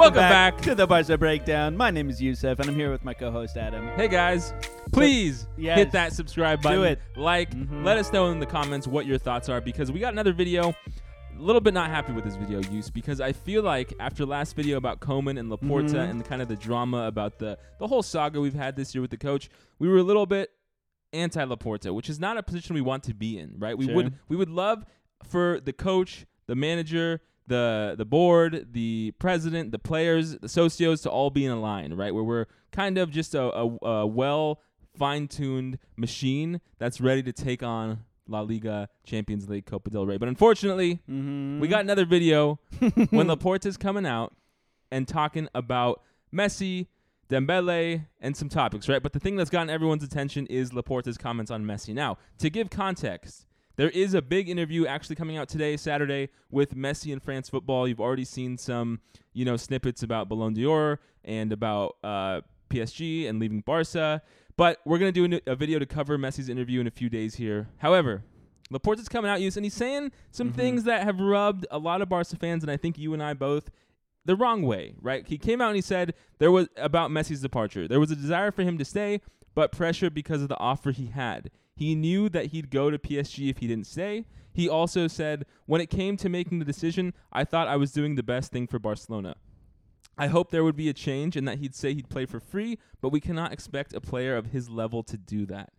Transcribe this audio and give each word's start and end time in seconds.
Welcome, 0.00 0.14
back. 0.20 0.56
to 0.62 0.74
the 0.74 0.86
Barca 0.86 1.18
Breakdown. 1.18 1.76
My 1.76 1.90
name 1.90 2.08
is 2.08 2.22
Yusuf, 2.22 2.58
and 2.58 2.70
I'm 2.70 2.74
here 2.74 2.90
with 2.90 3.04
my 3.04 3.12
co-host 3.12 3.58
Adam. 3.58 3.86
Hey 3.88 4.08
guys, 4.08 4.54
please 4.92 5.46
Yes. 5.58 5.76
hit 5.76 5.92
that 5.92 6.14
subscribe 6.14 6.62
button. 6.62 6.78
Do 6.78 6.84
it. 6.84 7.00
Like, 7.16 7.50
Mhm. 7.54 7.84
let 7.84 7.98
us 7.98 8.10
know 8.10 8.30
in 8.30 8.40
the 8.40 8.46
comments 8.46 8.86
what 8.88 9.04
your 9.04 9.18
thoughts 9.18 9.50
are 9.50 9.60
because 9.60 9.92
we 9.92 10.00
got 10.00 10.14
another 10.14 10.32
video. 10.32 10.70
A 10.70 11.38
little 11.38 11.60
bit 11.60 11.74
not 11.74 11.90
happy 11.90 12.12
with 12.12 12.24
this 12.24 12.36
video 12.36 12.60
Yus 12.72 12.88
because 12.88 13.20
I 13.20 13.32
feel 13.32 13.62
like 13.62 13.92
after 14.00 14.24
last 14.24 14.56
video 14.56 14.78
about 14.78 15.00
Koeman 15.00 15.38
and 15.38 15.50
Laporta 15.50 15.90
Mhm. 15.90 16.10
and 16.10 16.20
the, 16.20 16.24
kind 16.24 16.40
of 16.40 16.48
the 16.48 16.56
drama 16.56 17.06
about 17.06 17.38
the 17.38 17.58
the 17.78 17.86
whole 17.86 18.02
saga 18.02 18.40
we've 18.40 18.54
had 18.54 18.76
this 18.76 18.94
year 18.94 19.02
with 19.02 19.10
the 19.10 19.18
coach, 19.18 19.50
we 19.78 19.86
were 19.86 19.98
a 19.98 20.02
little 20.02 20.26
bit 20.26 20.50
anti 21.12 21.44
Laporta, 21.44 21.92
which 21.94 22.08
is 22.08 22.18
not 22.18 22.38
a 22.38 22.42
position 22.42 22.74
we 22.74 22.80
want 22.80 23.02
to 23.04 23.12
be 23.14 23.38
in, 23.38 23.54
right? 23.58 23.76
We 23.76 23.84
Sure. 23.84 23.96
would 23.96 24.14
we 24.28 24.36
would 24.36 24.50
love 24.50 24.86
for 25.24 25.60
the 25.60 25.74
coach, 25.74 26.24
the 26.46 26.54
manager, 26.56 27.20
the 27.46 27.94
the 27.98 28.04
board, 28.04 28.68
the 28.72 29.12
president, 29.18 29.72
the 29.72 29.78
players, 29.78 30.38
the 30.38 30.46
socios 30.46 31.02
to 31.02 31.10
all 31.10 31.30
be 31.30 31.44
in 31.44 31.50
a 31.52 31.60
line, 31.60 31.94
right? 31.94 32.14
Where 32.14 32.24
we're 32.24 32.46
kind 32.72 32.98
of 32.98 33.10
just 33.10 33.34
a, 33.34 33.42
a, 33.42 33.86
a 33.86 34.06
well 34.06 34.60
fine-tuned 34.96 35.78
machine 35.96 36.60
that's 36.78 37.00
ready 37.00 37.22
to 37.22 37.32
take 37.32 37.62
on 37.62 38.04
La 38.28 38.40
Liga, 38.42 38.88
Champions 39.04 39.48
League, 39.48 39.66
Copa 39.66 39.90
del 39.90 40.06
Rey. 40.06 40.16
But 40.18 40.28
unfortunately, 40.28 41.00
Mm-hmm. 41.10 41.60
we 41.60 41.68
got 41.68 41.80
another 41.80 42.04
video 42.04 42.58
when 43.10 43.26
Laporta's 43.26 43.76
coming 43.76 44.06
out 44.06 44.34
and 44.92 45.08
talking 45.08 45.48
about 45.54 46.02
Messi, 46.32 46.86
Dembele, 47.28 48.06
and 48.20 48.36
some 48.36 48.48
topics, 48.48 48.88
right? 48.88 49.02
But 49.02 49.12
the 49.12 49.20
thing 49.20 49.36
that's 49.36 49.50
gotten 49.50 49.70
everyone's 49.70 50.04
attention 50.04 50.46
is 50.46 50.72
Laporta's 50.72 51.16
comments 51.18 51.50
on 51.50 51.64
Messi. 51.64 51.94
Now, 51.94 52.18
to 52.38 52.50
give 52.50 52.70
context, 52.70 53.46
there 53.76 53.90
is 53.90 54.14
a 54.14 54.22
big 54.22 54.48
interview 54.48 54.86
actually 54.86 55.16
coming 55.16 55.36
out 55.36 55.48
today, 55.48 55.76
Saturday, 55.76 56.28
with 56.50 56.74
Messi 56.76 57.12
and 57.12 57.22
France 57.22 57.48
football. 57.48 57.86
You've 57.88 58.00
already 58.00 58.24
seen 58.24 58.58
some, 58.58 59.00
you 59.32 59.44
know, 59.44 59.56
snippets 59.56 60.02
about 60.02 60.28
Ballon 60.28 60.54
d'Or 60.54 61.00
and 61.24 61.52
about 61.52 61.96
uh, 62.04 62.40
PSG 62.68 63.28
and 63.28 63.38
leaving 63.38 63.60
Barca. 63.60 64.22
But 64.56 64.78
we're 64.84 64.98
gonna 64.98 65.12
do 65.12 65.40
a 65.46 65.56
video 65.56 65.78
to 65.78 65.86
cover 65.86 66.18
Messi's 66.18 66.48
interview 66.48 66.80
in 66.80 66.86
a 66.86 66.90
few 66.90 67.08
days 67.08 67.36
here. 67.36 67.68
However, 67.78 68.22
Laporta's 68.70 69.08
coming 69.08 69.30
out, 69.30 69.40
Yus, 69.40 69.56
and 69.56 69.64
he's 69.64 69.74
saying 69.74 70.12
some 70.30 70.52
Mhm. 70.52 70.54
things 70.56 70.84
that 70.84 71.02
have 71.04 71.18
rubbed 71.18 71.66
a 71.70 71.78
lot 71.78 72.02
of 72.02 72.08
Barca 72.08 72.36
fans, 72.36 72.62
and 72.62 72.70
I 72.70 72.76
think 72.76 72.98
you 72.98 73.14
and 73.14 73.22
I 73.22 73.32
both, 73.34 73.70
the 74.26 74.36
wrong 74.36 74.62
way, 74.62 74.94
right? 75.00 75.26
He 75.26 75.38
came 75.38 75.60
out 75.60 75.68
and 75.68 75.76
he 75.76 75.82
said 75.82 76.14
there 76.38 76.52
was 76.52 76.68
about 76.76 77.10
Messi's 77.10 77.40
departure. 77.40 77.88
There 77.88 77.98
was 77.98 78.10
a 78.10 78.16
desire 78.16 78.50
for 78.52 78.62
him 78.62 78.76
to 78.78 78.84
stay, 78.84 79.22
but 79.54 79.72
pressure 79.72 80.10
because 80.10 80.42
of 80.42 80.48
the 80.48 80.58
offer 80.58 80.90
he 80.92 81.06
had. 81.06 81.50
He 81.74 81.94
knew 81.94 82.28
that 82.28 82.46
he'd 82.46 82.70
go 82.70 82.90
to 82.90 82.98
PSG 82.98 83.48
if 83.50 83.58
he 83.58 83.66
didn't 83.66 83.86
stay. 83.86 84.26
He 84.52 84.68
also 84.68 85.06
said, 85.06 85.46
when 85.66 85.80
it 85.80 85.90
came 85.90 86.16
to 86.18 86.28
making 86.28 86.58
the 86.58 86.64
decision, 86.64 87.14
I 87.32 87.44
thought 87.44 87.68
I 87.68 87.76
was 87.76 87.92
doing 87.92 88.16
the 88.16 88.22
best 88.22 88.52
thing 88.52 88.66
for 88.66 88.78
Barcelona. 88.78 89.36
I 90.18 90.26
hope 90.26 90.50
there 90.50 90.64
would 90.64 90.76
be 90.76 90.88
a 90.88 90.92
change 90.92 91.36
and 91.36 91.48
that 91.48 91.58
he'd 91.58 91.74
say 91.74 91.94
he'd 91.94 92.10
play 92.10 92.26
for 92.26 92.40
free, 92.40 92.78
but 93.00 93.08
we 93.08 93.20
cannot 93.20 93.52
expect 93.52 93.94
a 93.94 94.00
player 94.00 94.36
of 94.36 94.46
his 94.46 94.68
level 94.68 95.02
to 95.04 95.16
do 95.16 95.46
that. 95.46 95.72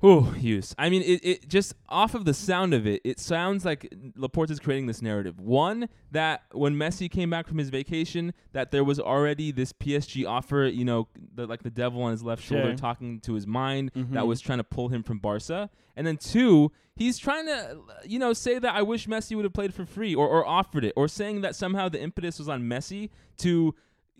Whew, 0.00 0.34
Yus. 0.38 0.74
I 0.76 0.90
mean, 0.90 1.00
it, 1.00 1.24
it 1.24 1.48
just 1.48 1.74
off 1.88 2.14
of 2.14 2.26
the 2.26 2.34
sound 2.34 2.74
of 2.74 2.86
it, 2.86 3.00
it 3.02 3.18
sounds 3.18 3.64
like 3.64 3.90
Laporta 4.18 4.50
is 4.50 4.60
creating 4.60 4.86
this 4.86 5.00
narrative. 5.00 5.40
One, 5.40 5.88
that 6.10 6.42
when 6.52 6.74
Messi 6.74 7.10
came 7.10 7.30
back 7.30 7.46
from 7.48 7.56
his 7.56 7.70
vacation, 7.70 8.34
that 8.52 8.70
there 8.72 8.84
was 8.84 9.00
already 9.00 9.52
this 9.52 9.72
PSG 9.72 10.28
offer, 10.28 10.64
you 10.70 10.84
know, 10.84 11.08
the, 11.34 11.46
like 11.46 11.62
the 11.62 11.70
devil 11.70 12.02
on 12.02 12.10
his 12.10 12.22
left 12.22 12.42
shoulder 12.42 12.68
Sure. 12.68 12.76
talking 12.76 13.20
to 13.20 13.32
his 13.32 13.46
mind 13.46 13.90
that 13.94 14.04
Mhm. 14.22 14.26
was 14.26 14.42
trying 14.42 14.58
to 14.58 14.64
pull 14.64 14.88
him 14.88 15.02
from 15.02 15.18
Barca. 15.18 15.70
And 15.96 16.06
then 16.06 16.18
two, 16.18 16.72
he's 16.94 17.16
trying 17.16 17.46
to, 17.46 17.78
you 18.04 18.18
know, 18.18 18.34
say 18.34 18.58
that 18.58 18.74
I 18.74 18.82
wish 18.82 19.06
Messi 19.06 19.34
would 19.34 19.46
have 19.46 19.54
played 19.54 19.72
for 19.72 19.86
free 19.86 20.14
or, 20.14 20.28
or 20.28 20.46
offered 20.46 20.84
it, 20.84 20.92
or 20.94 21.08
saying 21.08 21.40
that 21.40 21.56
somehow 21.56 21.88
the 21.88 22.02
impetus 22.02 22.38
was 22.38 22.50
on 22.50 22.64
Messi 22.64 23.08
to 23.38 23.74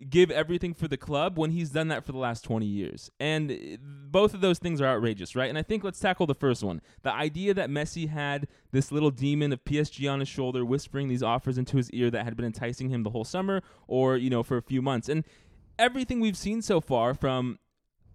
give 0.09 0.29
everything 0.29 0.73
for 0.73 0.87
the 0.87 0.97
club 0.97 1.37
when 1.37 1.51
he's 1.51 1.71
done 1.71 1.87
that 1.87 2.05
for 2.05 2.11
the 2.11 2.17
last 2.17 2.43
20 2.43 2.65
years. 2.65 3.09
And 3.19 3.51
uh, 3.51 3.55
both 3.81 4.33
of 4.33 4.41
those 4.41 4.59
things 4.59 4.79
are 4.79 4.85
outrageous, 4.85 5.35
right? 5.35 5.49
And 5.49 5.57
I 5.57 5.63
think 5.63 5.83
let's 5.83 5.99
tackle 5.99 6.27
the 6.27 6.35
first 6.35 6.63
one. 6.63 6.81
The 7.03 7.13
idea 7.13 7.53
that 7.55 7.69
Messi 7.69 8.09
had 8.09 8.47
this 8.71 8.91
little 8.91 9.11
demon 9.11 9.51
of 9.53 9.63
PSG 9.63 10.11
on 10.11 10.19
his 10.19 10.29
shoulder 10.29 10.63
whispering 10.63 11.07
these 11.07 11.23
offers 11.23 11.57
into 11.57 11.77
his 11.77 11.89
ear 11.91 12.11
that 12.11 12.25
had 12.25 12.35
been 12.35 12.45
enticing 12.45 12.89
him 12.89 13.03
the 13.03 13.09
whole 13.09 13.23
summer 13.23 13.63
or, 13.87 14.17
you 14.17 14.29
know, 14.29 14.43
for 14.43 14.57
a 14.57 14.61
few 14.61 14.81
months. 14.81 15.09
And 15.09 15.23
everything 15.79 16.19
we've 16.19 16.37
seen 16.37 16.61
so 16.61 16.79
far 16.79 17.13
from 17.13 17.59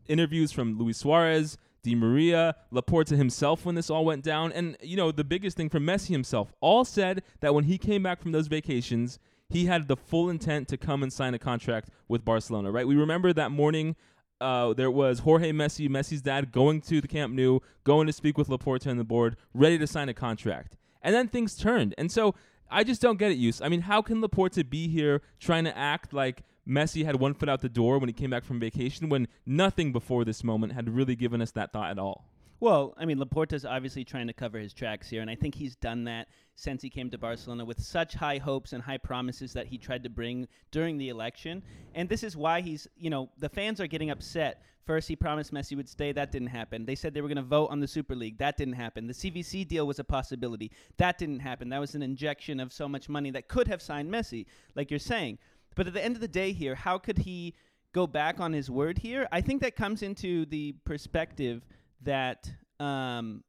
interviews 0.06 0.53
from 0.53 0.78
Luis 0.78 0.98
Suarez, 0.98 1.56
Di 1.82 1.94
Maria, 1.94 2.54
Laporta 2.72 3.16
himself 3.16 3.65
when 3.65 3.75
this 3.75 3.91
all 3.91 4.04
went 4.04 4.22
down, 4.22 4.53
and 4.53 4.76
you 4.82 4.97
know 4.97 5.10
the 5.10 5.25
biggest 5.25 5.56
thing 5.56 5.69
from 5.69 5.84
Messi 5.84 6.09
himself, 6.09 6.53
all 6.60 6.84
said 6.84 7.22
that 7.41 7.54
when 7.54 7.65
he 7.65 7.76
came 7.76 8.03
back 8.03 8.21
from 8.21 8.32
those 8.32 8.47
vacations, 8.47 9.19
he 9.52 9.66
had 9.66 9.88
the 9.88 9.96
full 9.96 10.30
intent 10.30 10.68
to 10.68 10.76
come 10.76 11.02
and 11.02 11.12
sign 11.12 11.34
a 11.34 11.38
contract 11.38 11.88
with 12.08 12.24
Barcelona. 12.24 12.70
Right? 12.70 12.86
We 12.86 12.96
remember 12.96 13.32
that 13.32 13.50
morning. 13.50 13.96
Uh, 14.40 14.74
there 14.74 14.90
was 14.90 15.20
Jorge 15.20 15.52
Messi, 15.52 15.88
Messi's 15.88 16.20
dad, 16.20 16.50
going 16.50 16.80
to 16.80 17.00
the 17.00 17.06
Camp 17.06 17.32
Nou, 17.32 17.60
going 17.84 18.08
to 18.08 18.12
speak 18.12 18.36
with 18.36 18.48
Laporta 18.48 18.86
and 18.86 18.98
the 18.98 19.04
board, 19.04 19.36
ready 19.54 19.78
to 19.78 19.86
sign 19.86 20.08
a 20.08 20.14
contract. 20.14 20.76
And 21.00 21.14
then 21.14 21.28
things 21.28 21.54
turned. 21.56 21.94
And 21.96 22.10
so 22.10 22.34
I 22.68 22.82
just 22.82 23.00
don't 23.00 23.18
get 23.18 23.30
it, 23.30 23.38
Yus. 23.38 23.60
I 23.60 23.68
mean, 23.68 23.82
how 23.82 24.02
can 24.02 24.20
Laporta 24.20 24.68
be 24.68 24.88
here 24.88 25.22
trying 25.38 25.64
to 25.64 25.76
act 25.78 26.12
like 26.12 26.42
Messi 26.66 27.04
had 27.04 27.16
one 27.16 27.34
foot 27.34 27.48
out 27.48 27.60
the 27.60 27.68
door 27.68 27.98
when 27.98 28.08
he 28.08 28.12
came 28.12 28.30
back 28.30 28.44
from 28.44 28.58
vacation 28.58 29.08
when 29.08 29.28
nothing 29.44 29.92
before 29.92 30.24
this 30.24 30.42
moment 30.42 30.72
had 30.72 30.88
really 30.88 31.14
given 31.14 31.42
us 31.42 31.50
that 31.52 31.72
thought 31.72 31.91
at 31.91 31.98
all? 31.98 32.31
Well, 32.62 32.94
I 32.96 33.06
mean, 33.06 33.18
Laporta's 33.18 33.64
obviously 33.64 34.04
trying 34.04 34.28
to 34.28 34.32
cover 34.32 34.56
his 34.56 34.72
tracks 34.72 35.10
here, 35.10 35.20
and 35.20 35.28
I 35.28 35.34
think 35.34 35.56
he's 35.56 35.74
done 35.74 36.04
that 36.04 36.28
since 36.54 36.80
he 36.80 36.88
came 36.88 37.10
to 37.10 37.18
Barcelona 37.18 37.64
with 37.64 37.82
such 37.82 38.14
high 38.14 38.38
hopes 38.38 38.72
and 38.72 38.80
high 38.80 38.98
promises 38.98 39.52
that 39.54 39.66
he 39.66 39.76
tried 39.76 40.04
to 40.04 40.08
bring 40.08 40.46
during 40.70 40.96
the 40.96 41.08
election. 41.08 41.60
And 41.96 42.08
this 42.08 42.22
is 42.22 42.36
why 42.36 42.60
he's, 42.60 42.86
you 42.96 43.10
know, 43.10 43.30
the 43.36 43.48
fans 43.48 43.80
are 43.80 43.88
getting 43.88 44.10
upset. 44.10 44.62
First, 44.86 45.08
he 45.08 45.16
promised 45.16 45.52
Messi 45.52 45.76
would 45.76 45.88
stay. 45.88 46.12
That 46.12 46.30
didn't 46.30 46.50
happen. 46.50 46.86
They 46.86 46.94
said 46.94 47.14
they 47.14 47.20
were 47.20 47.26
going 47.26 47.34
to 47.34 47.42
vote 47.42 47.66
on 47.72 47.80
the 47.80 47.88
Super 47.88 48.14
League. 48.14 48.38
That 48.38 48.56
didn't 48.56 48.74
happen. 48.74 49.08
The 49.08 49.12
CVC 49.12 49.66
deal 49.66 49.84
was 49.84 49.98
a 49.98 50.04
possibility. 50.04 50.70
That 50.98 51.18
didn't 51.18 51.40
happen. 51.40 51.68
That 51.68 51.80
was 51.80 51.96
an 51.96 52.02
injection 52.04 52.60
of 52.60 52.72
so 52.72 52.88
much 52.88 53.08
money 53.08 53.32
that 53.32 53.48
could 53.48 53.66
have 53.66 53.82
signed 53.82 54.08
Messi, 54.08 54.46
like 54.76 54.88
you're 54.88 55.00
saying. 55.00 55.38
But 55.74 55.88
at 55.88 55.94
the 55.94 56.04
end 56.04 56.14
of 56.14 56.20
the 56.20 56.28
day, 56.28 56.52
here, 56.52 56.76
how 56.76 56.96
could 56.96 57.18
he 57.18 57.56
go 57.92 58.06
back 58.06 58.38
on 58.38 58.52
his 58.52 58.70
word 58.70 58.98
here? 58.98 59.26
I 59.32 59.40
think 59.40 59.62
that 59.62 59.74
comes 59.74 60.04
into 60.04 60.46
the 60.46 60.76
perspective 60.84 61.66
that 62.04 62.50
um, 62.80 63.42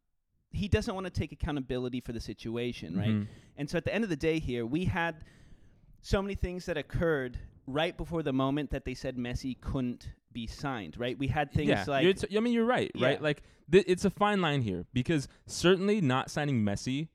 he 0.52 0.68
doesn't 0.68 0.94
want 0.94 1.06
to 1.06 1.12
take 1.12 1.32
accountability 1.32 2.00
for 2.02 2.12
the 2.14 2.20
situation, 2.20 2.98
right? 2.98 3.08
Mhm. 3.10 3.28
And 3.58 3.70
so 3.70 3.78
at 3.78 3.86
the 3.86 3.94
end 3.94 4.04
of 4.04 4.10
the 4.10 4.16
day, 4.16 4.40
here 4.40 4.66
we 4.66 4.86
had 4.86 5.24
so 6.02 6.22
many 6.22 6.36
things 6.36 6.66
that 6.66 6.78
occurred 6.78 7.38
right 7.66 7.96
before 7.98 8.24
the 8.24 8.34
moment 8.34 8.70
that 8.72 8.86
they 8.86 8.94
said 8.94 9.16
Messi 9.18 9.60
couldn't 9.60 10.10
be 10.32 10.48
signed, 10.48 10.98
right? 10.98 11.18
We 11.18 11.28
had 11.28 11.52
things 11.52 11.70
yeah, 11.70 11.86
like 11.88 12.18
t- 12.20 12.38
I 12.38 12.40
mean, 12.40 12.54
you're 12.54 12.66
right, 12.66 12.92
Yeah. 12.96 13.08
right? 13.08 13.22
Like, 13.22 13.44
th- 13.72 13.86
it's 13.88 14.04
a 14.04 14.10
fine 14.10 14.42
line 14.42 14.62
here 14.62 14.86
because 14.94 15.28
certainly 15.46 16.02
not 16.02 16.30
signing 16.30 16.64
Messi 16.64 17.08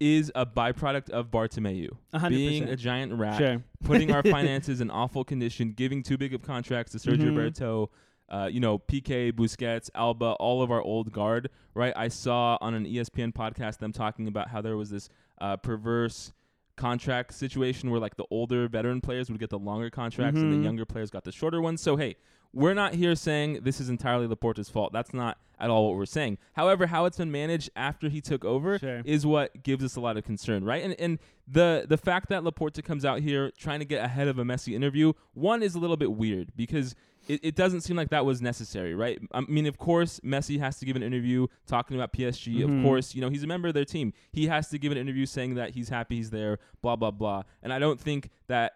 is 0.00 0.32
a 0.34 0.44
byproduct 0.46 1.10
of 1.10 1.30
Bartomeu 1.30 1.88
a 2.12 2.18
hundred 2.18 2.36
being 2.36 2.64
a 2.64 2.76
giant 2.76 3.12
rat, 3.12 3.38
Sure. 3.38 3.62
putting 3.84 4.10
our 4.12 4.22
finances 4.38 4.80
in 4.80 4.90
awful 4.90 5.24
condition, 5.24 5.72
giving 5.72 6.02
too 6.02 6.16
big 6.16 6.32
of 6.34 6.42
contracts 6.42 6.92
to 6.92 6.98
Sergio 6.98 7.24
Mhm. 7.24 7.36
Roberto, 7.36 7.90
uh, 8.34 8.46
you 8.46 8.58
know, 8.58 8.78
PK, 8.78 9.30
Busquets, 9.32 9.90
Alba, 9.94 10.30
all 10.40 10.60
of 10.62 10.70
our 10.70 10.82
old 10.82 11.12
guard, 11.12 11.50
right? 11.74 11.92
I 11.94 12.08
saw 12.08 12.58
on 12.60 12.74
an 12.74 12.84
ESPN 12.84 13.32
podcast 13.32 13.78
them 13.78 13.92
talking 13.92 14.26
about 14.26 14.48
how 14.48 14.60
there 14.60 14.76
was 14.76 14.90
this 14.90 15.08
uh, 15.40 15.56
perverse 15.56 16.32
contract 16.76 17.32
situation 17.32 17.90
where 17.90 18.00
like 18.00 18.16
the 18.16 18.24
older 18.30 18.66
veteran 18.68 19.00
players 19.00 19.30
would 19.30 19.38
get 19.38 19.50
the 19.50 19.58
longer 19.58 19.90
contracts 19.90 20.40
and 20.40 20.52
Mhm. 20.52 20.56
the 20.58 20.62
younger 20.64 20.84
players 20.84 21.10
got 21.10 21.22
the 21.24 21.30
shorter 21.30 21.60
ones. 21.60 21.80
So 21.80 21.96
hey, 21.96 22.16
we're 22.52 22.74
not 22.74 22.94
here 22.94 23.14
saying 23.14 23.60
this 23.62 23.80
is 23.80 23.88
entirely 23.88 24.26
Laporta's 24.26 24.68
fault. 24.68 24.92
That's 24.92 25.14
not 25.14 25.38
at 25.60 25.70
all 25.70 25.86
what 25.88 25.96
we're 25.96 26.04
saying. 26.06 26.38
However, 26.54 26.86
how 26.86 27.04
it's 27.04 27.18
been 27.18 27.30
managed 27.30 27.70
after 27.76 28.08
he 28.08 28.20
took 28.20 28.44
over 28.44 28.78
Sure. 28.80 29.02
is 29.04 29.24
what 29.24 29.62
gives 29.62 29.84
us 29.84 29.94
a 29.94 30.00
lot 30.00 30.16
of 30.16 30.24
concern, 30.24 30.64
right? 30.64 30.82
And 30.82 30.94
and 30.98 31.18
the 31.46 31.86
the 31.88 31.96
fact 31.96 32.28
that 32.30 32.42
Laporta 32.42 32.82
comes 32.82 33.04
out 33.04 33.20
here 33.20 33.52
trying 33.56 33.78
to 33.78 33.84
get 33.84 34.04
ahead 34.04 34.26
of 34.26 34.38
a 34.40 34.44
Messi 34.44 34.74
interview, 34.74 35.12
one 35.34 35.62
is 35.62 35.76
a 35.76 35.78
little 35.78 35.96
bit 35.96 36.12
weird 36.12 36.50
because 36.56 36.96
it, 37.26 37.40
it 37.42 37.54
doesn't 37.56 37.82
seem 37.82 37.96
like 37.96 38.10
that 38.10 38.24
was 38.24 38.42
necessary, 38.42 38.94
right? 38.94 39.18
I 39.32 39.40
mean, 39.42 39.66
of 39.66 39.78
course, 39.78 40.20
Messi 40.20 40.58
has 40.58 40.78
to 40.78 40.86
give 40.86 40.96
an 40.96 41.02
interview 41.02 41.46
talking 41.66 41.96
about 41.96 42.12
PSG. 42.12 42.56
Mhm. 42.60 42.78
Of 42.78 42.84
course, 42.84 43.14
you 43.14 43.20
know, 43.20 43.28
he's 43.28 43.42
a 43.42 43.46
member 43.46 43.68
of 43.68 43.74
their 43.74 43.84
team. 43.84 44.12
He 44.32 44.46
has 44.46 44.68
to 44.70 44.78
give 44.78 44.92
an 44.92 44.98
interview 44.98 45.26
saying 45.26 45.54
that 45.54 45.70
he's 45.70 45.88
happy 45.88 46.16
he's 46.16 46.30
there, 46.30 46.58
blah, 46.82 46.96
blah, 46.96 47.10
blah. 47.10 47.42
And 47.62 47.72
I 47.72 47.78
don't 47.78 48.00
think 48.00 48.30
that 48.48 48.72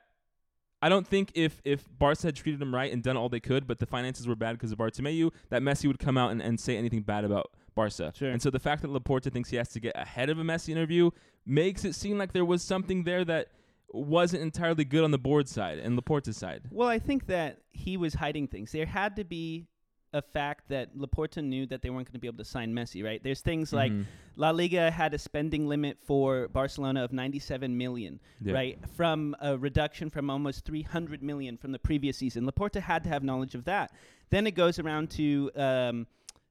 I 0.80 0.88
don't 0.88 1.06
think 1.06 1.32
if 1.34 1.60
if 1.64 1.84
Barca 1.98 2.28
had 2.28 2.36
treated 2.36 2.62
him 2.62 2.72
right 2.74 2.92
and 2.92 3.02
done 3.02 3.16
all 3.16 3.28
they 3.28 3.40
could, 3.40 3.66
but 3.66 3.78
the 3.78 3.86
finances 3.86 4.28
were 4.28 4.36
bad 4.36 4.52
because 4.52 4.70
of 4.70 4.78
Bartomeu, 4.78 5.32
that 5.50 5.60
Messi 5.60 5.86
would 5.86 5.98
come 5.98 6.16
out 6.16 6.30
and, 6.30 6.40
and 6.40 6.60
say 6.60 6.76
anything 6.76 7.02
bad 7.02 7.24
about 7.24 7.50
Barca. 7.74 8.12
Sure. 8.16 8.30
And 8.30 8.40
so 8.40 8.48
the 8.50 8.60
fact 8.60 8.82
that 8.82 8.90
Laporta 8.92 9.32
thinks 9.32 9.50
he 9.50 9.56
has 9.56 9.68
to 9.70 9.80
get 9.80 9.92
ahead 9.96 10.30
of 10.30 10.38
a 10.38 10.42
Messi 10.42 10.68
interview 10.70 11.10
makes 11.44 11.84
it 11.84 11.94
seem 11.94 12.16
like 12.16 12.32
there 12.32 12.44
was 12.44 12.62
something 12.62 13.02
there 13.04 13.24
that 13.24 13.48
wasn't 13.90 14.42
entirely 14.42 14.84
good 14.84 15.04
on 15.04 15.10
the 15.10 15.18
board 15.18 15.48
side 15.48 15.78
and 15.78 15.98
Laporta's 15.98 16.36
side. 16.36 16.62
Well, 16.70 16.88
I 16.88 16.98
think 16.98 17.26
that 17.26 17.58
he 17.70 17.96
was 17.96 18.14
hiding 18.14 18.48
things. 18.48 18.72
There 18.72 18.86
had 18.86 19.16
to 19.16 19.24
be 19.24 19.66
a 20.12 20.22
fact 20.22 20.68
that 20.68 20.96
Laporta 20.96 21.44
knew 21.44 21.66
that 21.66 21.82
they 21.82 21.90
weren't 21.90 22.06
going 22.06 22.14
to 22.14 22.18
be 22.18 22.26
able 22.28 22.38
to 22.38 22.44
sign 22.44 22.72
Messi, 22.72 23.04
right? 23.04 23.22
There's 23.22 23.42
things 23.42 23.74
like 23.74 23.92
Mhm. 23.92 24.04
La 24.36 24.50
Liga 24.50 24.90
had 24.90 25.12
a 25.12 25.18
spending 25.18 25.66
limit 25.68 25.98
for 26.00 26.48
Barcelona 26.48 27.04
of 27.04 27.12
97 27.12 27.76
million, 27.76 28.18
Yeah. 28.40 28.54
right? 28.54 28.88
From 28.96 29.36
a 29.40 29.58
reduction 29.58 30.08
from 30.08 30.30
almost 30.30 30.64
300 30.64 31.22
million 31.22 31.58
from 31.58 31.72
the 31.72 31.78
previous 31.78 32.16
season. 32.16 32.46
Laporta 32.46 32.80
had 32.80 33.02
to 33.04 33.10
have 33.10 33.22
knowledge 33.22 33.54
of 33.54 33.64
that. 33.64 33.92
Then 34.30 34.46
it 34.46 34.52
goes 34.54 34.78
around 34.78 35.10
to 35.10 35.50
um, 35.54 36.06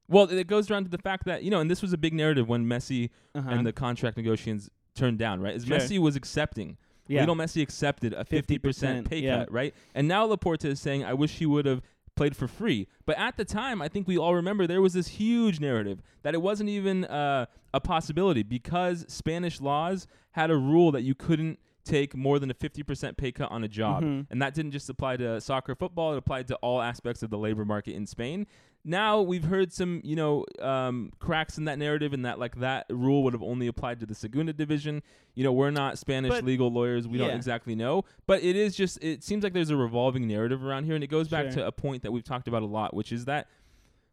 Well, 0.08 0.30
it 0.30 0.48
goes 0.48 0.70
around 0.70 0.84
to 0.86 0.90
the 0.92 0.98
fact 1.00 1.26
that 1.26 1.44
you 1.44 1.50
know, 1.50 1.60
and 1.60 1.70
this 1.70 1.82
was 1.82 1.94
a 1.94 1.98
big 1.98 2.14
narrative 2.14 2.48
when 2.48 2.66
Messi 2.66 3.10
uh-huh. 3.34 3.50
and 3.50 3.66
the 3.66 3.74
contract 3.74 4.18
negotiations 4.18 4.70
turned 4.94 5.18
down, 5.18 5.42
right? 5.42 5.56
Is 5.56 5.66
Sure. 5.66 5.78
Messi 5.78 5.98
was 6.00 6.16
accepting. 6.16 6.78
Yeah. 7.08 7.20
Lionel 7.20 7.36
Messi 7.36 7.62
accepted 7.62 8.14
a 8.14 8.24
50% 8.24 8.60
50%, 8.60 9.10
pay 9.10 9.20
yeah. 9.20 9.40
cut, 9.40 9.52
right? 9.52 9.74
And 9.96 10.08
now 10.08 10.28
Laporta 10.28 10.66
is 10.66 10.80
saying, 10.80 11.04
I 11.04 11.14
wish 11.14 11.38
he 11.38 11.46
would 11.46 11.66
have 11.66 11.82
played 12.16 12.36
for 12.36 12.48
free. 12.48 12.88
But 13.06 13.18
at 13.18 13.38
the 13.38 13.46
time, 13.46 13.82
I 13.82 13.88
think 13.88 14.08
we 14.08 14.18
all 14.18 14.36
remember 14.36 14.68
there 14.68 14.82
was 14.82 14.94
this 14.94 15.08
huge 15.08 15.60
narrative 15.60 16.02
that 16.24 16.34
it 16.34 16.42
wasn't 16.42 16.70
even 16.70 17.06
uh, 17.06 17.46
a 17.74 17.80
possibility 17.80 18.44
because 18.44 19.06
Spanish 19.08 19.62
laws 19.62 20.08
had 20.32 20.52
a 20.52 20.58
rule 20.58 20.92
that 20.92 21.04
you 21.04 21.16
couldn't 21.16 21.60
take 21.88 22.16
more 22.16 22.40
than 22.40 22.52
a 22.52 22.54
50% 22.54 23.18
pay 23.18 23.32
cut 23.32 23.52
on 23.52 23.64
a 23.64 23.68
job. 23.68 24.04
Mhm. 24.04 24.28
And 24.30 24.42
that 24.42 24.54
didn't 24.54 24.72
just 24.72 24.90
apply 24.90 25.18
to 25.18 25.40
soccer 25.42 25.76
football, 25.76 26.14
it 26.14 26.18
applied 26.18 26.48
to 26.50 26.56
all 26.58 26.82
aspects 26.82 27.24
of 27.24 27.30
the 27.30 27.38
labor 27.38 27.66
market 27.66 27.96
in 27.96 28.06
Spain. 28.06 28.46
Now 28.86 29.22
we've 29.22 29.44
heard 29.44 29.74
some, 29.74 30.00
you 30.04 30.16
know, 30.16 30.46
um, 30.62 31.12
cracks 31.20 31.58
in 31.58 31.66
that 31.66 31.78
narrative, 31.78 32.14
and 32.14 32.24
that 32.26 32.40
like 32.40 32.56
that 32.60 32.86
rule 32.90 33.24
would 33.24 33.34
have 33.34 33.44
only 33.44 33.68
applied 33.68 34.00
to 34.00 34.06
the 34.06 34.16
Segunda 34.16 34.54
division. 34.54 35.02
You 35.36 35.44
know, 35.44 35.52
we're 35.52 35.72
not 35.72 35.98
Spanish 35.98 36.30
But- 36.32 36.46
legal 36.46 36.72
lawyers; 36.72 37.06
we 37.08 37.18
don't 37.18 37.32
exactly 37.32 37.76
know. 37.76 38.04
But 38.28 38.44
it 38.44 38.56
is 38.56 38.76
just, 38.78 39.04
it 39.04 39.24
seems 39.24 39.44
like 39.44 39.52
there's 39.54 39.72
a 39.72 39.76
revolving 39.76 40.26
narrative 40.28 40.64
around 40.64 40.86
here, 40.86 40.96
and 40.96 41.04
it 41.04 41.08
goes 41.08 41.28
back 41.28 41.46
Sure. 41.46 41.64
to 41.64 41.68
a 41.68 41.72
point 41.72 42.04
that 42.04 42.12
we've 42.12 42.24
talked 42.24 42.48
about 42.48 42.62
a 42.62 42.66
lot, 42.68 42.94
which 42.94 43.12
is 43.12 43.26
that 43.26 43.48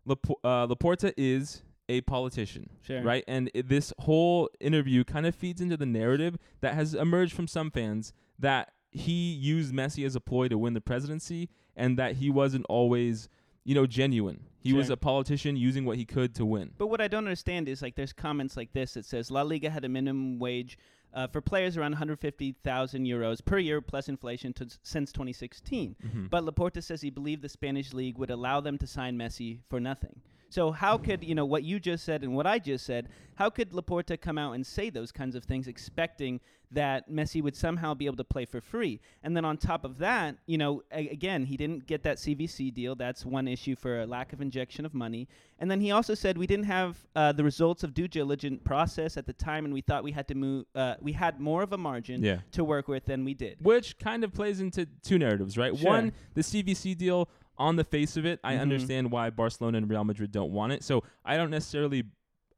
Lapo- 0.07 0.41
uh, 0.43 0.67
Laporta 0.67 1.13
is 1.17 1.63
a 1.89 2.01
politician, 2.03 2.71
Sure. 2.83 3.03
right? 3.03 3.25
And 3.29 3.51
it, 3.55 3.69
this 3.69 3.93
whole 4.01 4.49
interview 4.61 5.05
kind 5.05 5.27
of 5.27 5.35
feeds 5.35 5.61
into 5.61 5.77
the 5.77 5.87
narrative 5.87 6.39
that 6.61 6.75
has 6.75 6.95
emerged 6.95 7.33
from 7.35 7.47
some 7.47 7.71
fans 7.71 8.13
that 8.39 8.73
he 8.91 9.33
used 9.33 9.73
Messi 9.75 10.07
as 10.07 10.15
a 10.17 10.21
ploy 10.21 10.49
to 10.49 10.57
win 10.59 10.73
the 10.75 10.81
presidency, 10.81 11.49
and 11.77 11.99
that 11.99 12.17
he 12.17 12.31
wasn't 12.31 12.65
always, 12.69 13.29
you 13.65 13.75
know, 13.75 13.87
genuine. 13.87 14.45
He 14.61 14.73
was 14.73 14.89
a 14.89 14.97
politician 14.97 15.57
using 15.57 15.85
what 15.85 15.99
he 15.99 16.05
could 16.07 16.35
to 16.37 16.47
win. 16.47 16.73
But 16.79 16.87
what 16.87 17.01
I 17.03 17.09
don't 17.09 17.25
understand 17.25 17.69
is 17.69 17.83
like 17.83 17.97
there's 17.97 18.15
comments 18.15 18.57
like 18.57 18.73
this 18.73 18.95
that 18.95 19.05
says 19.05 19.31
La 19.31 19.43
Liga 19.43 19.69
had 19.69 19.85
a 19.85 19.89
minimum 19.91 20.39
wage 20.39 20.79
uh, 21.13 21.27
for 21.27 21.41
players 21.43 21.77
around 21.77 21.91
150,000 21.93 23.05
euros 23.07 23.45
per 23.45 23.59
year 23.59 23.81
plus 23.81 24.09
inflation 24.09 24.53
to, 24.55 24.67
since 24.83 25.13
2016. 25.13 25.97
Mhm. 26.03 26.31
But 26.31 26.45
Laporta 26.45 26.83
says 26.83 27.03
he 27.03 27.11
believed 27.11 27.43
the 27.43 27.49
Spanish 27.49 27.93
league 27.93 28.17
would 28.19 28.31
allow 28.31 28.61
them 28.61 28.79
to 28.79 28.87
sign 28.87 29.19
Messi 29.19 29.59
for 29.69 29.81
nothing. 29.81 30.21
So 30.55 30.71
how 30.71 30.97
could 30.99 31.25
you 31.25 31.35
know 31.35 31.45
what 31.45 31.65
you 31.65 31.81
just 31.81 32.05
said 32.05 32.23
and 32.23 32.33
what 32.33 32.47
I 32.47 32.61
just 32.61 32.87
said? 32.87 33.09
How 33.35 33.51
could 33.51 33.73
Laporta 33.73 34.21
come 34.21 34.39
out 34.39 34.53
and 34.53 34.65
say 34.65 34.89
those 34.89 35.11
kinds 35.11 35.35
of 35.35 35.43
things, 35.43 35.67
expecting 35.67 36.39
that 36.71 37.11
Messi 37.11 37.43
would 37.43 37.57
somehow 37.57 37.93
be 37.93 38.07
able 38.07 38.19
to 38.19 38.23
play 38.25 38.45
for 38.45 38.61
free? 38.61 39.01
And 39.25 39.37
then 39.37 39.45
on 39.45 39.57
top 39.57 39.85
of 39.85 39.99
that, 39.99 40.37
you 40.47 40.57
know, 40.57 40.85
a- 40.93 41.09
again, 41.09 41.45
he 41.47 41.57
didn't 41.57 41.89
get 41.89 42.05
that 42.05 42.19
CVC 42.19 42.73
deal. 42.73 42.95
That's 42.95 43.27
one 43.27 43.49
issue 43.49 43.75
for 43.75 44.03
a 44.03 44.07
lack 44.07 44.33
of 44.33 44.41
injection 44.41 44.87
of 44.87 44.95
money. 44.95 45.27
And 45.59 45.69
then 45.69 45.81
he 45.81 45.91
also 45.91 46.15
said 46.15 46.39
we 46.39 46.47
didn't 46.47 46.67
have 46.67 47.05
uh, 47.17 47.33
the 47.33 47.43
results 47.43 47.83
of 47.83 47.93
due 47.93 48.07
diligence 48.07 48.61
process 48.63 49.17
at 49.17 49.27
the 49.27 49.33
time, 49.33 49.65
and 49.65 49.75
we 49.75 49.81
thought 49.81 50.05
we 50.05 50.13
had 50.13 50.29
to 50.29 50.37
move. 50.37 50.67
Uh, 50.77 50.95
we 51.01 51.11
had 51.13 51.41
more 51.41 51.65
of 51.65 51.73
a 51.73 51.79
margin 51.79 52.23
Yeah. 52.23 52.39
to 52.53 52.63
work 52.63 52.87
with 52.87 53.07
than 53.07 53.25
we 53.25 53.35
did. 53.35 53.57
Which 53.61 53.99
kind 53.99 54.23
of 54.23 54.33
plays 54.33 54.61
into 54.61 54.87
two 55.03 55.19
narratives, 55.19 55.59
right? 55.59 55.77
Sure. 55.77 55.89
One, 55.91 56.13
the 56.35 56.43
CVC 56.43 56.97
deal 56.97 57.29
on 57.59 57.77
the 57.77 57.85
face 57.85 58.17
of 58.17 58.27
it, 58.27 58.41
I 58.43 58.55
Mhm. 58.55 58.61
understand 58.61 59.11
why 59.11 59.31
Barcelona 59.31 59.79
and 59.79 59.89
Real 59.89 60.05
Madrid 60.05 60.33
don't 60.33 60.53
want 60.53 60.73
it. 60.73 60.83
So 60.83 61.05
I 61.25 61.37
don't 61.37 61.51
necessarily 61.51 62.05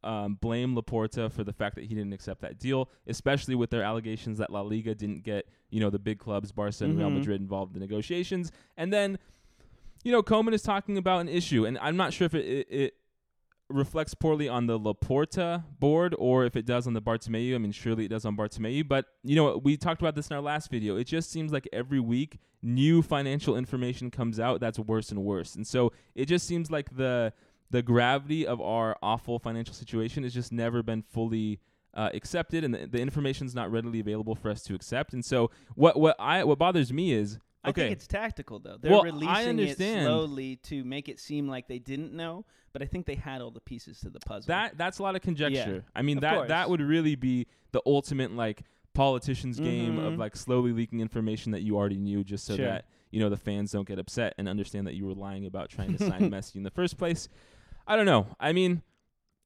um, 0.04 0.37
blame 0.40 0.76
Laporta 0.76 1.32
for 1.32 1.43
the 1.43 1.52
fact 1.52 1.75
that 1.75 1.82
he 1.87 1.94
didn't 1.94 2.12
accept 2.12 2.40
that 2.43 2.60
deal, 2.60 2.88
especially 3.08 3.56
with 3.56 3.70
their 3.70 3.82
allegations 3.82 4.38
that 4.38 4.50
La 4.50 4.60
Liga 4.60 4.94
didn't 4.94 5.25
get, 5.25 5.48
you 5.70 5.81
know, 5.81 5.90
the 5.90 5.98
big 5.98 6.20
clubs, 6.20 6.52
Barca 6.52 6.84
and 6.84 6.96
Real 6.96 7.10
Mhm. 7.10 7.14
Madrid 7.14 7.40
involved 7.40 7.75
in 7.75 7.81
the 7.81 7.87
negotiations. 7.87 8.52
And 8.76 8.93
then, 8.93 9.19
you 10.04 10.12
know, 10.12 10.22
Koeman 10.22 10.52
is 10.52 10.62
talking 10.62 10.96
about 10.96 11.22
an 11.22 11.28
issue, 11.28 11.66
and 11.66 11.76
I'm 11.78 11.96
not 11.96 12.12
sure 12.12 12.26
if 12.26 12.34
it, 12.34 12.46
it, 12.46 12.66
it 12.70 12.94
reflects 13.68 14.14
poorly 14.14 14.48
on 14.48 14.66
the 14.66 14.78
Laporta 14.78 15.64
board 15.78 16.14
or 16.18 16.44
if 16.44 16.56
it 16.56 16.66
does 16.66 16.86
on 16.86 16.92
the 16.92 17.02
Bartomeu. 17.02 17.54
I 17.54 17.58
mean, 17.58 17.72
surely 17.72 18.04
it 18.04 18.08
does 18.08 18.24
on 18.24 18.36
Bartomeu, 18.36 18.86
but 18.86 19.06
you 19.22 19.36
know, 19.36 19.56
we 19.58 19.76
talked 19.76 20.00
about 20.00 20.14
this 20.14 20.28
in 20.28 20.36
our 20.36 20.42
last 20.42 20.70
video. 20.70 20.96
It 20.96 21.04
just 21.04 21.30
seems 21.30 21.52
like 21.52 21.68
every 21.72 22.00
week 22.00 22.38
new 22.62 23.02
financial 23.02 23.56
information 23.56 24.10
comes 24.10 24.40
out 24.40 24.60
that's 24.60 24.78
worse 24.78 25.10
and 25.10 25.22
worse. 25.24 25.54
And 25.54 25.66
so 25.66 25.92
it 26.14 26.26
just 26.26 26.46
seems 26.46 26.70
like 26.70 26.96
the 26.96 27.32
the 27.70 27.82
gravity 27.82 28.46
of 28.46 28.60
our 28.60 28.96
awful 29.02 29.40
financial 29.40 29.74
situation 29.74 30.22
has 30.22 30.32
just 30.32 30.52
never 30.52 30.84
been 30.84 31.02
fully 31.02 31.58
uh, 31.94 32.10
accepted 32.14 32.62
and 32.62 32.74
the, 32.74 32.86
the 32.86 33.00
information's 33.00 33.54
not 33.54 33.72
readily 33.72 33.98
available 33.98 34.36
for 34.36 34.50
us 34.50 34.62
to 34.62 34.74
accept. 34.74 35.12
And 35.12 35.24
so 35.24 35.50
what 35.74 35.98
what 35.98 36.14
I 36.20 36.44
what 36.44 36.58
bothers 36.58 36.92
me 36.92 37.12
is 37.12 37.38
I 37.66 37.70
okay, 37.70 37.82
think 37.82 37.92
it's 37.92 38.06
tactical 38.06 38.58
though. 38.60 38.76
They're 38.80 38.92
Well, 38.92 39.02
releasing 39.02 39.58
it 39.58 39.76
slowly 39.76 40.56
to 40.64 40.84
make 40.84 41.08
it 41.08 41.18
seem 41.20 41.48
like 41.48 41.68
they 41.68 41.78
didn't 41.78 42.12
know, 42.14 42.44
but 42.72 42.80
I 42.82 42.86
think 42.86 43.06
they 43.06 43.14
had 43.16 43.40
all 43.42 43.50
the 43.50 43.60
pieces 43.60 44.00
to 44.00 44.10
the 44.10 44.20
puzzle. 44.20 44.48
That 44.48 44.78
that's 44.78 44.98
a 44.98 45.02
lot 45.02 45.16
of 45.16 45.22
conjecture. 45.22 45.84
I 45.94 46.02
mean 46.02 46.20
that 46.20 46.48
that 46.48 46.70
would 46.70 46.80
really 46.80 47.16
be 47.16 47.46
the 47.72 47.82
ultimate 47.84 48.32
like 48.32 48.62
politician's 48.94 49.60
game 49.60 49.98
of 49.98 50.14
Mhm. 50.14 50.18
like 50.18 50.34
slowly 50.36 50.72
leaking 50.72 51.00
information 51.00 51.52
that 51.52 51.60
you 51.62 51.76
already 51.76 51.98
knew 51.98 52.24
just 52.24 52.46
so 52.46 52.56
Sure. 52.56 52.64
that 52.64 52.86
you 53.10 53.20
know 53.20 53.28
the 53.28 53.36
fans 53.36 53.72
don't 53.72 53.86
get 53.86 53.98
upset 53.98 54.34
and 54.38 54.48
understand 54.48 54.86
that 54.86 54.94
you 54.94 55.04
were 55.06 55.14
lying 55.14 55.44
about 55.44 55.68
trying 55.68 55.94
to 55.96 55.98
sign 56.02 56.20
Messi 56.30 56.56
in 56.56 56.62
the 56.62 56.70
first 56.70 56.96
place. 56.96 57.28
I 57.86 57.94
don't 57.96 58.06
know. 58.06 58.26
I 58.40 58.52
mean, 58.52 58.82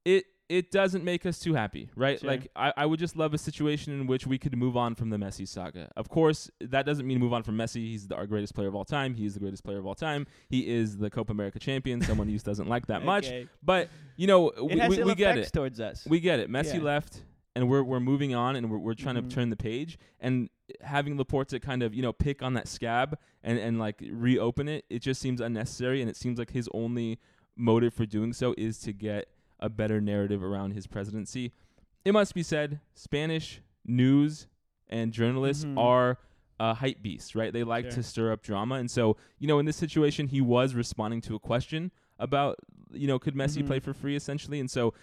it 0.05 0.25
it 0.51 0.69
doesn't 0.69 1.03
make 1.03 1.25
us 1.25 1.39
too 1.39 1.53
happy, 1.53 1.89
right? 1.95 2.19
Sure. 2.19 2.29
Like 2.29 2.49
I, 2.55 2.73
I 2.75 2.85
would 2.85 2.99
just 2.99 3.15
love 3.15 3.33
a 3.33 3.37
situation 3.37 3.93
in 3.93 4.05
which 4.05 4.27
we 4.27 4.37
could 4.37 4.55
move 4.57 4.75
on 4.75 4.95
from 4.95 5.09
the 5.09 5.17
Messi 5.17 5.47
saga. 5.47 5.89
Of 5.95 6.09
course, 6.09 6.51
that 6.59 6.85
doesn't 6.85 7.07
mean 7.07 7.19
move 7.19 7.31
on 7.33 7.43
from 7.43 7.55
Messi. 7.57 7.75
He's 7.77 8.07
the, 8.09 8.15
our 8.15 8.27
greatest 8.27 8.53
player 8.53 8.67
of 8.67 8.75
all 8.75 8.83
time. 8.85 9.13
He 9.15 9.25
is 9.25 9.33
the 9.33 9.39
greatest 9.39 9.63
player 9.63 9.79
of 9.79 9.85
all 9.85 9.95
time. 9.95 10.27
He 10.49 10.67
is 10.67 10.97
the 10.97 11.09
Copa 11.09 11.31
America 11.31 11.57
champion. 11.59 12.01
Someone 12.01 12.27
who 12.27 12.37
doesn't 12.37 12.67
like 12.67 12.87
that 12.87 13.03
much, 13.13 13.31
but 13.63 13.89
you 14.17 14.27
know, 14.27 14.51
we, 14.61 14.75
we, 14.89 15.03
we 15.03 15.15
get 15.15 15.37
it. 15.37 15.51
towards 15.53 15.79
us. 15.79 16.05
We 16.07 16.19
get 16.19 16.39
it. 16.39 16.49
Messi 16.51 16.75
Yeah. 16.75 16.81
left, 16.81 17.21
and 17.55 17.69
we're 17.69 17.83
we're 17.83 17.99
moving 18.01 18.35
on, 18.35 18.55
and 18.57 18.69
we're 18.69 18.77
we're 18.77 18.93
trying 18.93 19.15
Mhm. 19.15 19.29
to 19.29 19.35
turn 19.35 19.49
the 19.49 19.55
page. 19.55 19.97
And 20.19 20.49
having 20.81 21.17
Laporta 21.17 21.61
kind 21.61 21.81
of 21.83 21.93
you 21.95 22.01
know 22.01 22.13
pick 22.13 22.41
on 22.43 22.53
that 22.55 22.67
scab 22.67 23.17
and 23.43 23.57
and 23.57 23.79
like 23.79 24.01
reopen 24.11 24.67
it, 24.67 24.83
it 24.89 24.99
just 25.01 25.21
seems 25.21 25.39
unnecessary, 25.41 26.01
and 26.01 26.09
it 26.09 26.17
seems 26.17 26.37
like 26.39 26.51
his 26.51 26.67
only 26.73 27.19
motive 27.55 27.93
for 27.93 28.05
doing 28.05 28.33
so 28.33 28.55
is 28.57 28.79
to 28.79 28.93
get 28.93 29.27
a 29.61 29.69
better 29.69 30.01
narrative 30.01 30.43
around 30.43 30.71
his 30.71 30.87
presidency. 30.87 31.51
It 32.03 32.13
must 32.13 32.33
be 32.33 32.43
said, 32.43 32.79
Spanish 32.95 33.61
news 33.85 34.47
and 34.89 35.11
journalists 35.13 35.65
Mhm. 35.65 35.77
are 35.77 36.17
uh, 36.59 36.75
hype 36.75 37.01
beasts, 37.01 37.33
right? 37.33 37.51
They 37.53 37.63
like 37.63 37.85
Sure. 37.85 37.91
to 37.93 38.03
stir 38.03 38.31
up 38.31 38.43
drama, 38.43 38.75
and 38.75 38.89
so 38.91 39.17
you 39.39 39.47
know 39.47 39.57
in 39.57 39.65
this 39.65 39.77
situation, 39.77 40.27
he 40.27 40.41
was 40.41 40.75
responding 40.75 41.19
to 41.21 41.33
a 41.35 41.39
question 41.39 41.91
about 42.19 42.59
you 42.91 43.07
know 43.07 43.17
could 43.17 43.33
Messi 43.33 43.63
Mhm. 43.63 43.67
play 43.67 43.79
for 43.79 43.93
free 43.95 44.15
essentially, 44.15 44.59
and 44.59 44.69
so 44.69 44.93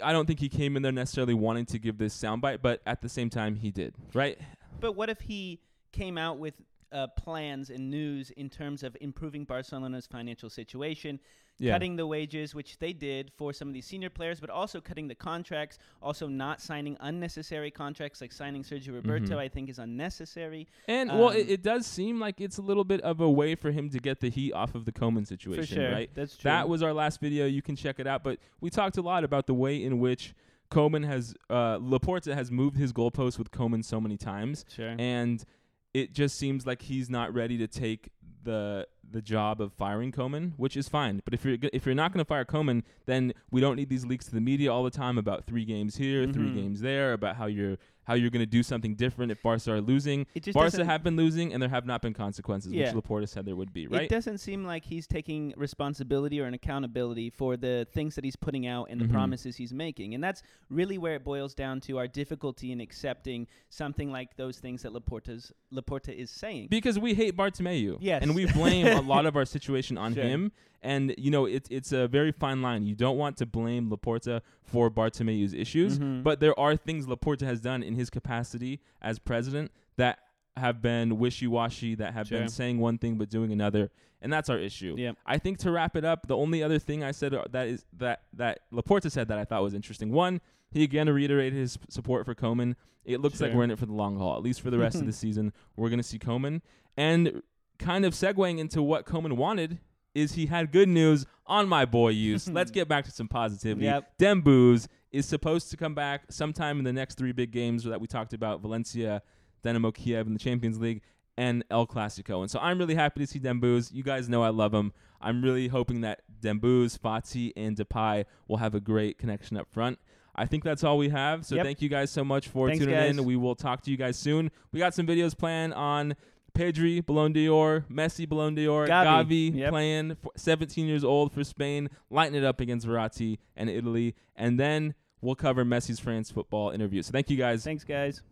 I 0.00 0.12
don't 0.12 0.26
think 0.26 0.38
he 0.38 0.48
came 0.48 0.76
in 0.76 0.82
there 0.82 0.92
necessarily 0.92 1.34
wanting 1.34 1.66
to 1.66 1.78
give 1.80 1.98
this 1.98 2.16
soundbite, 2.16 2.62
but 2.62 2.82
at 2.86 3.02
the 3.02 3.08
same 3.08 3.30
time, 3.30 3.56
he 3.56 3.72
did, 3.72 3.94
right? 4.12 4.38
But 4.78 4.92
what 4.92 5.08
if 5.10 5.22
he 5.22 5.60
came 5.92 6.16
out 6.18 6.38
with 6.38 6.54
uh, 6.92 7.08
plans 7.08 7.70
and 7.70 7.90
news 7.90 8.30
in 8.30 8.48
terms 8.48 8.84
of 8.84 8.96
improving 9.00 9.44
Barcelona's 9.44 10.06
financial 10.06 10.48
situation, 10.48 11.18
Yeah. 11.58 11.72
cutting 11.72 11.94
the 11.94 12.06
wages, 12.06 12.52
which 12.54 12.78
they 12.78 12.92
did 12.92 13.30
for 13.36 13.52
some 13.52 13.68
of 13.68 13.74
these 13.74 13.86
senior 13.86 14.10
players, 14.10 14.40
but 14.40 14.50
also 14.50 14.80
cutting 14.80 15.06
the 15.06 15.14
contracts, 15.14 15.78
also 16.02 16.26
not 16.26 16.60
signing 16.60 16.96
unnecessary 17.00 17.70
contracts 17.70 18.20
like 18.20 18.32
signing 18.32 18.64
Sergio 18.64 18.94
Roberto, 18.94 19.36
Mhm. 19.36 19.38
I 19.38 19.48
think 19.48 19.68
is 19.70 19.78
unnecessary. 19.78 20.66
And 20.88 21.10
well, 21.10 21.28
it, 21.30 21.42
Um, 21.46 21.48
it 21.50 21.62
does 21.62 21.86
seem 21.86 22.18
like 22.18 22.40
it's 22.40 22.58
a 22.58 22.62
little 22.62 22.82
bit 22.84 23.00
of 23.02 23.20
a 23.20 23.30
way 23.30 23.54
for 23.54 23.70
him 23.70 23.88
to 23.90 23.98
get 24.00 24.18
the 24.20 24.30
heat 24.30 24.52
off 24.52 24.74
of 24.74 24.84
the 24.84 24.92
Koeman 24.92 25.26
situation, 25.26 25.76
sure. 25.76 25.92
right? 25.92 26.10
That's 26.14 26.36
true. 26.36 26.48
That 26.48 26.68
was 26.68 26.82
our 26.82 26.92
last 26.92 27.20
video. 27.20 27.46
You 27.46 27.62
can 27.62 27.76
check 27.76 28.00
it 28.00 28.06
out. 28.06 28.24
But 28.24 28.40
we 28.60 28.68
talked 28.70 28.96
a 28.98 29.02
lot 29.02 29.22
about 29.22 29.46
the 29.46 29.54
way 29.54 29.82
in 29.82 30.00
which 30.00 30.34
Koeman 30.70 31.04
has, 31.06 31.34
uh, 31.50 31.78
Laporta 31.78 32.34
has 32.34 32.50
moved 32.50 32.76
his 32.76 32.92
goalposts 32.92 33.38
with 33.38 33.52
Koeman 33.52 33.84
so 33.84 34.00
many 34.00 34.16
times, 34.16 34.64
sure. 34.68 34.96
and 34.98 35.44
it 35.92 36.12
just 36.12 36.36
seems 36.36 36.66
like 36.66 36.82
he's 36.82 37.08
not 37.08 37.32
ready 37.32 37.56
to 37.58 37.68
take 37.68 38.08
the 38.42 38.88
the 39.12 39.22
job 39.22 39.60
of 39.60 39.72
firing 39.72 40.12
Koeman, 40.12 40.52
which 40.56 40.76
is 40.76 40.88
fine. 40.88 41.20
But 41.24 41.34
if 41.34 41.44
you're 41.44 41.56
if 41.72 41.86
you're 41.86 41.94
not 41.94 42.12
going 42.12 42.24
to 42.24 42.28
fire 42.28 42.44
Koeman, 42.44 42.82
then 43.06 43.32
we 43.50 43.60
don't 43.60 43.76
need 43.76 43.88
these 43.88 44.04
leaks 44.06 44.24
to 44.26 44.32
the 44.34 44.40
media 44.40 44.72
all 44.72 44.84
the 44.84 44.90
time 44.90 45.18
about 45.18 45.44
three 45.44 45.64
games 45.64 45.96
here, 45.96 46.26
three 46.26 46.48
Mhm. 46.50 46.54
games 46.54 46.80
there, 46.80 47.12
about 47.12 47.36
how 47.36 47.46
you're 47.46 47.76
how 48.06 48.12
you're 48.12 48.28
going 48.28 48.40
to 48.40 48.44
do 48.46 48.62
something 48.62 48.94
different 48.96 49.32
if 49.32 49.42
Barca 49.42 49.72
are 49.72 49.80
losing. 49.80 50.26
it 50.34 50.42
just 50.42 50.54
Barca 50.54 50.84
have 50.84 51.02
been 51.02 51.16
losing, 51.16 51.54
and 51.54 51.62
there 51.62 51.70
have 51.70 51.86
not 51.86 52.02
been 52.02 52.12
consequences, 52.12 52.70
Yeah. 52.70 52.92
which 52.92 53.02
Laporta 53.02 53.26
said 53.26 53.46
there 53.46 53.56
would 53.56 53.72
be. 53.72 53.86
Right? 53.86 54.02
It 54.02 54.10
doesn't 54.10 54.38
seem 54.38 54.62
like 54.66 54.84
he's 54.84 55.06
taking 55.06 55.54
responsibility 55.56 56.38
or 56.38 56.44
an 56.44 56.52
accountability 56.52 57.30
for 57.30 57.56
the 57.56 57.86
things 57.92 58.14
that 58.16 58.22
he's 58.24 58.36
putting 58.36 58.66
out 58.66 58.88
and 58.90 59.00
the 59.00 59.06
Mhm. 59.06 59.12
promises 59.12 59.56
he's 59.56 59.72
making. 59.72 60.12
And 60.14 60.22
that's 60.22 60.42
really 60.68 60.98
where 60.98 61.14
it 61.14 61.24
boils 61.24 61.54
down 61.54 61.80
to 61.82 61.96
our 61.96 62.06
difficulty 62.06 62.72
in 62.72 62.78
accepting 62.78 63.46
something 63.70 64.10
like 64.12 64.36
those 64.36 64.58
things 64.58 64.82
that 64.82 64.92
Laporta's 64.92 65.50
Laporta 65.72 66.14
is 66.14 66.30
saying. 66.30 66.66
Because 66.68 66.98
we 66.98 67.14
hate 67.14 67.34
Bartomeu. 67.38 67.96
Yes. 68.00 68.22
And 68.22 68.34
we 68.34 68.44
blame 68.44 68.86
a 68.94 69.00
lot 69.14 69.26
of 69.26 69.36
our 69.36 69.44
situation 69.44 69.96
on 69.98 70.14
Sure. 70.14 70.24
him. 70.24 70.52
And 70.82 71.14
you 71.16 71.30
know, 71.30 71.46
it's 71.46 71.68
it's 71.70 71.92
a 71.92 72.06
very 72.08 72.30
fine 72.32 72.60
line. 72.60 72.84
You 72.84 72.94
don't 72.94 73.16
want 73.16 73.36
to 73.38 73.46
blame 73.46 73.90
Laporta 73.90 74.42
for 74.62 74.90
Bartomeu's 74.90 75.54
issues, 75.54 75.98
Mhm. 75.98 76.22
but 76.22 76.40
there 76.40 76.58
are 76.60 76.76
things 76.76 77.06
Laporta 77.06 77.42
has 77.46 77.60
done 77.60 77.82
in 77.82 77.94
his 77.94 78.10
capacity 78.10 78.80
as 79.00 79.18
president 79.18 79.70
that 79.96 80.18
have 80.56 80.80
been 80.82 81.18
wishy-washy, 81.18 81.94
that 81.96 82.12
have 82.14 82.28
Sure. 82.28 82.38
been 82.38 82.48
saying 82.48 82.78
one 82.78 82.96
thing 82.98 83.16
but 83.16 83.28
doing 83.28 83.50
another, 83.50 83.90
and 84.20 84.32
that's 84.32 84.48
our 84.50 84.58
issue. 84.58 84.94
Yep. 84.96 85.16
I 85.26 85.38
think 85.38 85.58
to 85.60 85.70
wrap 85.72 85.96
it 85.96 86.04
up, 86.04 86.26
the 86.28 86.36
only 86.36 86.62
other 86.62 86.78
thing 86.78 87.02
I 87.02 87.10
said 87.12 87.32
uh, 87.34 87.44
that 87.50 87.66
is 87.66 87.86
that 87.96 88.24
that 88.34 88.60
Laporta 88.72 89.10
said 89.10 89.28
that 89.28 89.38
I 89.38 89.44
thought 89.46 89.62
was 89.62 89.74
interesting. 89.74 90.12
One, 90.12 90.40
he 90.70 90.84
again 90.84 91.08
reiterated 91.08 91.58
his 91.58 91.78
support 91.88 92.26
for 92.26 92.34
Koeman. 92.34 92.74
It 93.06 93.20
looks 93.20 93.40
like 93.40 93.52
we're 93.54 93.64
in 93.64 93.70
it 93.70 93.78
for 93.78 93.86
the 93.86 93.92
long 93.94 94.16
haul. 94.18 94.36
At 94.36 94.42
least 94.42 94.60
for 94.60 94.70
the 94.70 94.78
rest 94.78 94.96
of 94.96 95.06
the 95.06 95.12
season, 95.24 95.52
we're 95.76 95.88
going 95.88 95.98
to 95.98 96.02
see 96.02 96.18
Koeman. 96.18 96.60
And 96.96 97.42
kind 97.78 98.04
of 98.04 98.14
segueing 98.14 98.58
into 98.58 98.82
what 98.82 99.06
Koeman 99.06 99.32
wanted 99.36 99.78
is 100.14 100.32
he 100.34 100.46
had 100.46 100.70
good 100.70 100.88
news 100.88 101.26
on 101.46 101.68
my 101.68 101.84
boy 101.84 102.10
Yus. 102.10 102.48
Let's 102.48 102.70
get 102.72 102.88
back 102.88 103.04
to 103.06 103.10
some 103.10 103.28
positivity. 103.28 103.86
Yep. 103.86 104.18
Dembouz 104.18 104.86
is 105.12 105.26
supposed 105.26 105.70
to 105.70 105.76
come 105.76 105.94
back 105.94 106.22
sometime 106.30 106.78
in 106.78 106.84
the 106.84 106.92
next 106.92 107.16
three 107.18 107.32
big 107.32 107.50
games 107.50 107.84
that 107.84 108.00
we 108.00 108.06
talked 108.06 108.32
about: 108.32 108.60
Valencia, 108.60 109.22
Dynamo 109.62 109.90
Kiev 109.90 110.26
in 110.26 110.32
the 110.32 110.38
Champions 110.38 110.78
League, 110.80 111.02
and 111.36 111.64
El 111.70 111.86
Clasico. 111.86 112.42
And 112.42 112.50
so 112.50 112.58
I'm 112.60 112.78
really 112.78 112.94
happy 112.94 113.20
to 113.20 113.26
see 113.26 113.40
Dembouz. 113.40 113.92
You 113.92 114.02
guys 114.02 114.28
know 114.28 114.42
I 114.42 114.50
love 114.50 114.72
him. 114.72 114.92
I'm 115.20 115.42
really 115.42 115.68
hoping 115.68 116.02
that 116.02 116.22
Dembouz, 116.40 116.98
Fati, 116.98 117.52
and 117.56 117.76
Depay 117.76 118.24
will 118.46 118.58
have 118.58 118.74
a 118.74 118.80
great 118.80 119.18
connection 119.18 119.56
up 119.56 119.68
front. 119.70 119.98
I 120.36 120.46
think 120.46 120.64
that's 120.64 120.82
all 120.84 120.98
we 120.98 121.08
have. 121.10 121.46
So 121.46 121.54
Yep. 121.54 121.64
thank 121.64 121.80
you 121.82 121.88
guys 121.88 122.10
so 122.10 122.24
much 122.24 122.48
for 122.48 122.68
Thanks, 122.68 122.80
tuning 122.84 122.94
guys. 122.98 123.16
in. 123.16 123.24
We 123.24 123.36
will 123.36 123.54
talk 123.54 123.82
to 123.82 123.90
you 123.90 123.96
guys 123.96 124.18
soon. 124.18 124.50
We 124.72 124.80
got 124.80 124.92
some 124.92 125.06
videos 125.06 125.36
planned 125.38 125.72
on 125.74 126.16
Pedri, 126.54 127.04
Ballon 127.04 127.32
d'Or, 127.32 127.84
Messi, 127.90 128.28
Ballon 128.28 128.54
d'Or, 128.54 128.86
Gavi. 128.86 129.50
Gavi, 129.50 129.54
Yep. 129.56 129.70
playing 129.70 130.16
for 130.22 130.30
17 130.36 130.86
years 130.86 131.04
old 131.04 131.32
for 131.32 131.44
Spain, 131.44 131.88
lighting 132.10 132.36
it 132.36 132.44
up 132.44 132.60
against 132.60 132.86
Verratti 132.86 133.38
and 133.56 133.68
Italy. 133.68 134.14
And 134.36 134.58
then 134.58 134.94
we'll 135.20 135.34
cover 135.34 135.64
Messi's 135.64 135.98
France 136.00 136.30
football 136.30 136.70
interview. 136.70 137.02
So 137.02 137.12
thank 137.12 137.28
you 137.30 137.36
guys. 137.36 137.64
Thanks, 137.64 137.84
guys. 137.84 138.22